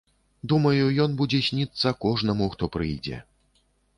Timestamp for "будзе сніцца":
1.19-1.93